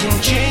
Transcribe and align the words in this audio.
Can 0.00 0.22
change. 0.22 0.47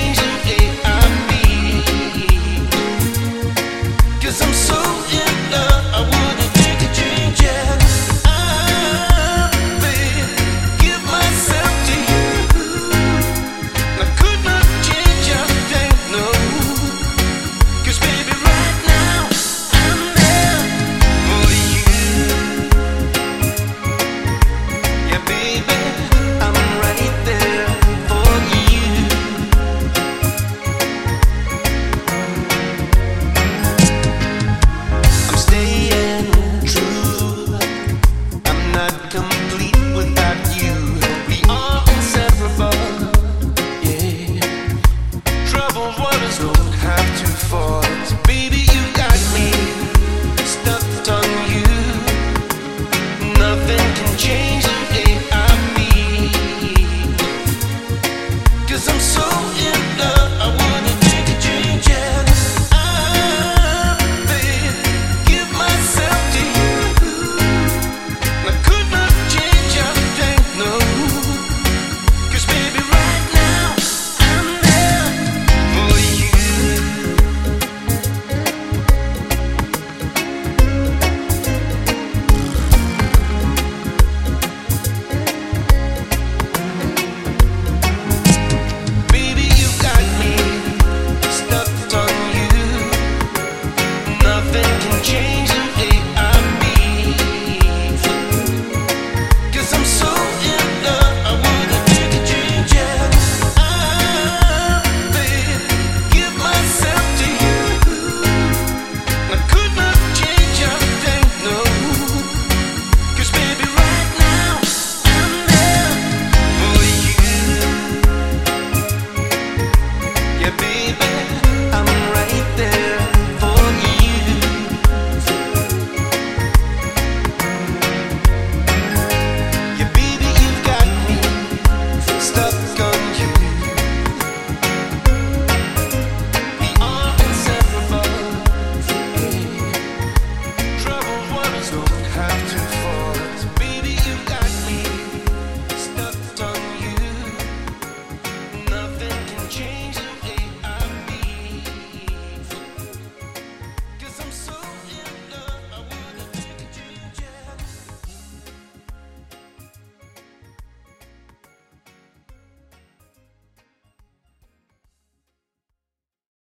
don't 141.85 142.05
have 142.05 142.51
to 142.51 142.57
fall. 142.57 143.06